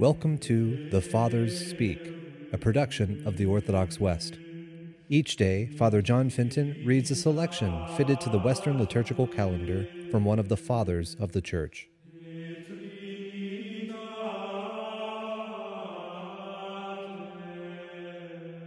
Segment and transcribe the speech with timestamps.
[0.00, 2.00] Welcome to The Fathers Speak,
[2.54, 4.38] a production of the Orthodox West.
[5.10, 10.24] Each day, Father John Fenton reads a selection fitted to the Western liturgical calendar from
[10.24, 11.90] one of the Fathers of the Church.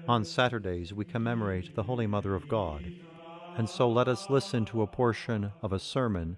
[0.08, 2.86] On Saturdays, we commemorate the Holy Mother of God,
[3.58, 6.38] and so let us listen to a portion of a sermon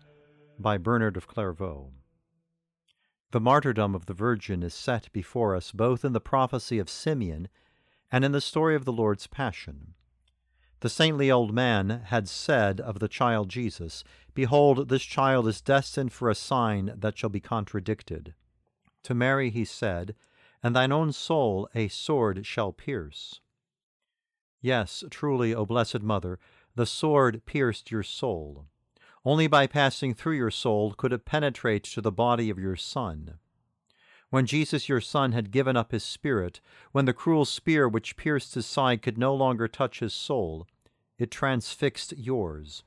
[0.57, 1.91] by Bernard of Clairvaux.
[3.35, 7.49] The martyrdom of the Virgin is set before us both in the prophecy of Simeon
[8.09, 9.93] and in the story of the Lord's Passion.
[10.79, 16.13] The saintly old man had said of the child Jesus, Behold, this child is destined
[16.13, 18.35] for a sign that shall be contradicted.
[19.03, 20.15] To Mary he said,
[20.63, 23.41] And thine own soul a sword shall pierce.
[24.61, 26.39] Yes, truly, O Blessed Mother,
[26.75, 28.67] the sword pierced your soul.
[29.25, 33.39] Only by passing through your soul could it penetrate to the body of your Son.
[34.29, 36.59] When Jesus your Son had given up his spirit,
[36.91, 40.67] when the cruel spear which pierced his side could no longer touch his soul,
[41.17, 42.83] it transfixed yours.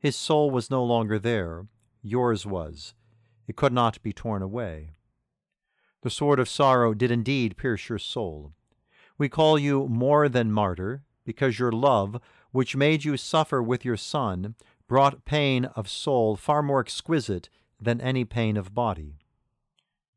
[0.00, 1.66] His soul was no longer there,
[2.02, 2.94] yours was.
[3.46, 4.94] It could not be torn away.
[6.02, 8.52] The sword of sorrow did indeed pierce your soul.
[9.16, 12.20] We call you more than martyr, because your love,
[12.52, 14.54] which made you suffer with your Son,
[14.88, 17.48] brought pain of soul far more exquisite
[17.80, 19.18] than any pain of body.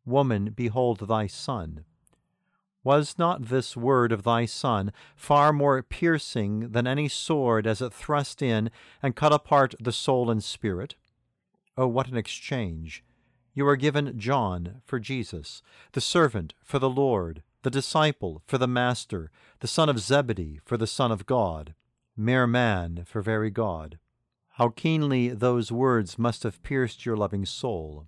[0.05, 1.83] Woman, behold thy Son.
[2.83, 7.93] Was not this word of thy Son far more piercing than any sword as it
[7.93, 8.71] thrust in
[9.03, 10.95] and cut apart the soul and spirit?
[11.77, 13.03] Oh, what an exchange!
[13.53, 15.61] You are given John for Jesus,
[15.91, 20.77] the servant for the Lord, the disciple for the Master, the son of Zebedee for
[20.77, 21.75] the Son of God,
[22.17, 23.99] mere man for very God.
[24.61, 28.05] How keenly those words must have pierced your loving soul.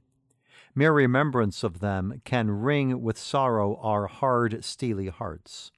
[0.75, 5.71] Mere remembrance of them can wring with sorrow our hard, steely hearts.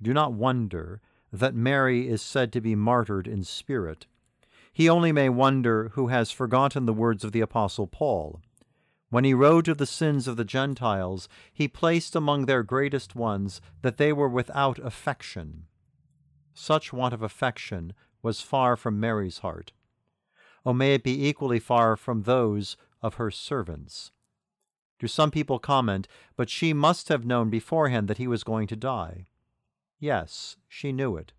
[0.00, 1.00] Do not wonder
[1.32, 4.06] that Mary is said to be martyred in spirit.
[4.72, 8.40] He only may wonder who has forgotten the words of the Apostle Paul
[9.10, 13.60] when he wrote of the sins of the Gentiles, he placed among their greatest ones
[13.82, 15.66] that they were without affection.
[16.52, 19.72] Such want of affection was far from Mary's heart.
[20.64, 24.12] Oh, may it be equally far from those of her servants.
[24.98, 28.76] Do some people comment, but she must have known beforehand that he was going to
[28.76, 29.26] die.
[30.00, 31.34] Yes, she knew it.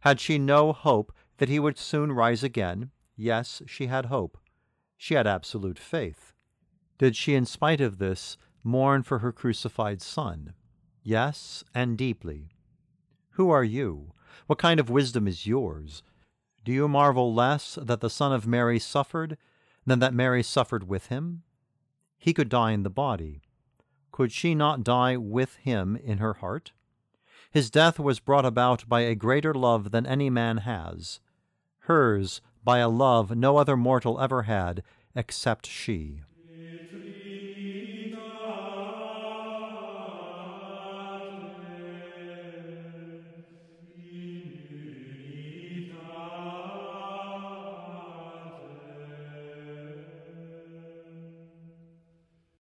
[0.00, 2.90] Had she no hope that he would soon rise again?
[3.14, 4.38] Yes, she had hope.
[4.96, 6.32] She had absolute faith.
[6.96, 10.54] Did she, in spite of this, mourn for her crucified Son?
[11.02, 12.48] Yes, and deeply.
[13.32, 14.12] Who are you?
[14.48, 16.02] What kind of wisdom is yours?
[16.64, 19.36] Do you marvel less that the Son of Mary suffered
[19.84, 21.42] than that Mary suffered with him?
[22.16, 23.42] He could die in the body.
[24.10, 26.72] Could she not die with him in her heart?
[27.50, 31.20] His death was brought about by a greater love than any man has,
[31.80, 34.82] hers by a love no other mortal ever had
[35.14, 36.22] except she.